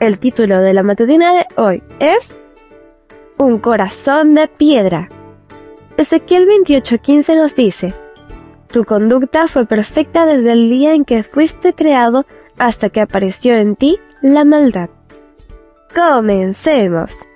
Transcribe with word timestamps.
El 0.00 0.20
título 0.20 0.60
de 0.60 0.74
la 0.74 0.84
matutina 0.84 1.32
de 1.34 1.46
hoy 1.56 1.82
es 1.98 2.38
Un 3.36 3.58
corazón 3.58 4.36
de 4.36 4.46
piedra. 4.46 5.08
Ezequiel 5.96 6.46
28:15 6.46 7.36
nos 7.36 7.56
dice, 7.56 7.92
Tu 8.70 8.84
conducta 8.84 9.48
fue 9.48 9.66
perfecta 9.66 10.24
desde 10.24 10.52
el 10.52 10.70
día 10.70 10.94
en 10.94 11.04
que 11.04 11.24
fuiste 11.24 11.74
creado 11.74 12.26
hasta 12.58 12.90
que 12.90 13.00
apareció 13.00 13.56
en 13.56 13.74
ti 13.74 13.98
la 14.22 14.44
maldad. 14.44 14.88
Comencemos. 15.92 17.26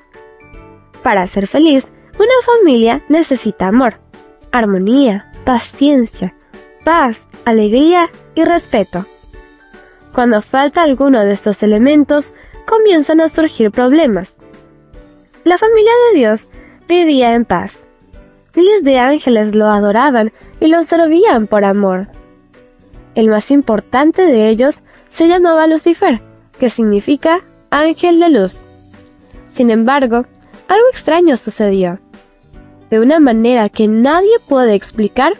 Para 1.02 1.26
ser 1.26 1.48
feliz, 1.48 1.92
una 2.14 2.30
familia 2.46 3.02
necesita 3.08 3.66
amor, 3.66 3.98
armonía, 4.52 5.32
paciencia, 5.44 6.36
paz, 6.84 7.28
alegría 7.44 8.08
y 8.36 8.44
respeto. 8.44 9.04
Cuando 10.14 10.42
falta 10.42 10.82
alguno 10.82 11.24
de 11.24 11.32
estos 11.32 11.64
elementos, 11.64 12.34
comienzan 12.72 13.20
a 13.20 13.28
surgir 13.28 13.70
problemas. 13.70 14.38
La 15.44 15.58
familia 15.58 15.92
de 16.08 16.18
Dios 16.18 16.48
vivía 16.88 17.34
en 17.34 17.44
paz. 17.44 17.86
Miles 18.54 18.82
de 18.82 18.98
ángeles 18.98 19.54
lo 19.54 19.68
adoraban 19.68 20.32
y 20.58 20.68
lo 20.68 20.82
servían 20.82 21.48
por 21.48 21.66
amor. 21.66 22.08
El 23.14 23.28
más 23.28 23.50
importante 23.50 24.22
de 24.22 24.48
ellos 24.48 24.82
se 25.10 25.28
llamaba 25.28 25.66
Lucifer, 25.66 26.22
que 26.58 26.70
significa 26.70 27.44
ángel 27.68 28.18
de 28.20 28.30
luz. 28.30 28.64
Sin 29.50 29.68
embargo, 29.68 30.24
algo 30.66 30.88
extraño 30.90 31.36
sucedió. 31.36 31.98
De 32.88 33.00
una 33.00 33.20
manera 33.20 33.68
que 33.68 33.86
nadie 33.86 34.38
puede 34.48 34.72
explicar, 34.74 35.34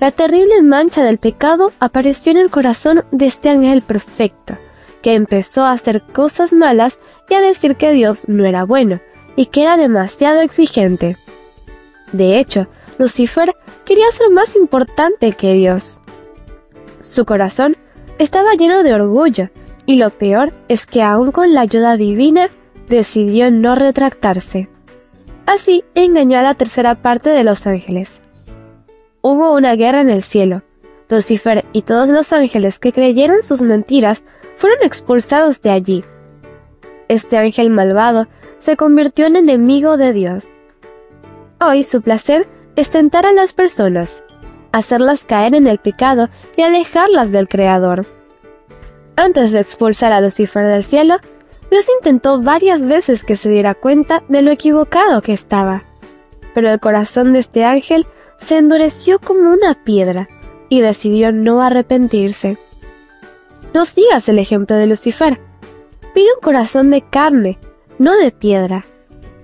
la 0.00 0.10
terrible 0.10 0.62
mancha 0.64 1.04
del 1.04 1.18
pecado 1.18 1.72
apareció 1.78 2.32
en 2.32 2.38
el 2.38 2.50
corazón 2.50 3.04
de 3.12 3.26
este 3.26 3.50
ángel 3.50 3.82
perfecto, 3.82 4.56
que 5.06 5.14
empezó 5.14 5.62
a 5.62 5.70
hacer 5.70 6.02
cosas 6.02 6.52
malas 6.52 6.98
y 7.30 7.34
a 7.34 7.40
decir 7.40 7.76
que 7.76 7.92
Dios 7.92 8.26
no 8.26 8.44
era 8.44 8.64
bueno 8.64 8.98
y 9.36 9.46
que 9.46 9.62
era 9.62 9.76
demasiado 9.76 10.40
exigente. 10.40 11.16
De 12.10 12.40
hecho, 12.40 12.66
Lucifer 12.98 13.52
quería 13.84 14.10
ser 14.10 14.30
más 14.30 14.56
importante 14.56 15.30
que 15.30 15.52
Dios. 15.52 16.02
Su 17.00 17.24
corazón 17.24 17.76
estaba 18.18 18.54
lleno 18.54 18.82
de 18.82 18.94
orgullo 18.94 19.50
y 19.86 19.94
lo 19.94 20.10
peor 20.10 20.52
es 20.66 20.86
que 20.86 21.04
aún 21.04 21.30
con 21.30 21.54
la 21.54 21.60
ayuda 21.60 21.96
divina 21.96 22.50
decidió 22.88 23.52
no 23.52 23.76
retractarse. 23.76 24.68
Así 25.46 25.84
engañó 25.94 26.40
a 26.40 26.42
la 26.42 26.54
tercera 26.54 26.96
parte 26.96 27.30
de 27.30 27.44
los 27.44 27.68
ángeles 27.68 28.20
hubo 29.28 29.52
una 29.54 29.74
guerra 29.74 30.02
en 30.02 30.10
el 30.10 30.22
cielo. 30.22 30.62
Lucifer 31.08 31.64
y 31.72 31.82
todos 31.82 32.10
los 32.10 32.32
ángeles 32.32 32.78
que 32.78 32.92
creyeron 32.92 33.42
sus 33.42 33.60
mentiras 33.60 34.22
fueron 34.56 34.78
expulsados 34.82 35.62
de 35.62 35.70
allí. 35.70 36.04
Este 37.08 37.38
ángel 37.38 37.70
malvado 37.70 38.26
se 38.58 38.76
convirtió 38.76 39.26
en 39.26 39.36
enemigo 39.36 39.96
de 39.96 40.12
Dios. 40.12 40.50
Hoy 41.60 41.84
su 41.84 42.02
placer 42.02 42.48
es 42.74 42.90
tentar 42.90 43.24
a 43.26 43.32
las 43.32 43.52
personas, 43.52 44.24
hacerlas 44.72 45.24
caer 45.24 45.54
en 45.54 45.66
el 45.66 45.78
pecado 45.78 46.28
y 46.56 46.62
alejarlas 46.62 47.30
del 47.30 47.48
Creador. 47.48 48.06
Antes 49.16 49.52
de 49.52 49.60
expulsar 49.60 50.12
a 50.12 50.20
Lucifer 50.20 50.66
del 50.66 50.84
cielo, 50.84 51.16
Dios 51.70 51.86
intentó 51.98 52.40
varias 52.40 52.82
veces 52.82 53.24
que 53.24 53.36
se 53.36 53.48
diera 53.48 53.74
cuenta 53.74 54.22
de 54.28 54.42
lo 54.42 54.50
equivocado 54.50 55.22
que 55.22 55.32
estaba. 55.32 55.82
Pero 56.54 56.70
el 56.70 56.80
corazón 56.80 57.32
de 57.32 57.40
este 57.40 57.64
ángel 57.64 58.06
se 58.40 58.58
endureció 58.58 59.18
como 59.18 59.50
una 59.50 59.82
piedra 59.84 60.28
y 60.68 60.80
decidió 60.80 61.32
no 61.32 61.62
arrepentirse. 61.62 62.58
No 63.74 63.84
sigas 63.84 64.28
el 64.28 64.38
ejemplo 64.38 64.76
de 64.76 64.86
Lucifer. 64.86 65.40
Pide 66.14 66.26
un 66.34 66.40
corazón 66.40 66.90
de 66.90 67.02
carne, 67.02 67.58
no 67.98 68.16
de 68.16 68.30
piedra, 68.30 68.86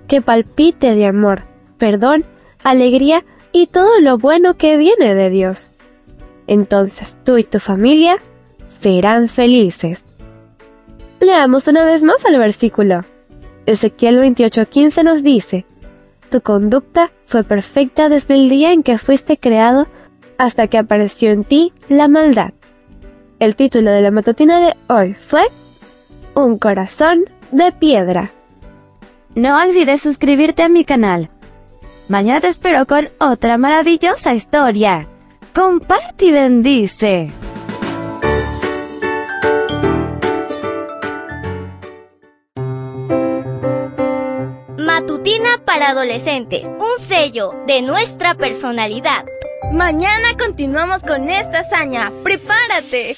que 0.07 0.21
palpite 0.21 0.95
de 0.95 1.05
amor, 1.05 1.43
perdón, 1.77 2.25
alegría 2.63 3.25
y 3.51 3.67
todo 3.67 3.99
lo 3.99 4.17
bueno 4.17 4.55
que 4.55 4.77
viene 4.77 5.13
de 5.13 5.29
Dios. 5.29 5.73
Entonces 6.47 7.19
tú 7.23 7.37
y 7.37 7.43
tu 7.43 7.59
familia 7.59 8.17
serán 8.69 9.27
felices. 9.29 10.05
Leamos 11.19 11.67
una 11.67 11.85
vez 11.85 12.03
más 12.03 12.25
el 12.25 12.37
versículo. 12.37 13.05
Ezequiel 13.65 14.19
28:15 14.19 15.03
nos 15.03 15.23
dice, 15.23 15.65
tu 16.29 16.41
conducta 16.41 17.11
fue 17.25 17.43
perfecta 17.43 18.09
desde 18.09 18.33
el 18.33 18.49
día 18.49 18.73
en 18.73 18.83
que 18.83 18.97
fuiste 18.97 19.37
creado 19.37 19.87
hasta 20.37 20.67
que 20.67 20.77
apareció 20.77 21.31
en 21.31 21.43
ti 21.43 21.71
la 21.89 22.07
maldad. 22.07 22.53
El 23.43 23.57
título 23.57 23.91
de 23.91 24.01
la 24.01 24.09
matutina 24.09 24.61
de 24.61 24.73
hoy 24.87 25.13
fue 25.15 25.41
Un 26.33 26.57
corazón 26.57 27.25
de 27.51 27.73
piedra. 27.73 28.31
No 29.35 29.61
olvides 29.61 30.01
suscribirte 30.01 30.63
a 30.63 30.69
mi 30.69 30.85
canal. 30.85 31.29
Mañana 32.07 32.39
te 32.39 32.47
espero 32.47 32.85
con 32.85 33.09
otra 33.19 33.57
maravillosa 33.57 34.33
historia. 34.33 35.07
Comparte 35.53 36.27
y 36.27 36.31
bendice. 36.31 37.31
Matutina 44.77 45.59
para 45.65 45.89
adolescentes, 45.89 46.63
un 46.63 46.97
sello 46.97 47.53
de 47.67 47.81
nuestra 47.81 48.35
personalidad. 48.35 49.25
Mañana 49.73 50.37
continuamos 50.37 51.01
con 51.01 51.29
esta 51.29 51.59
hazaña. 51.59 52.13
¡Prepárate! 52.23 53.17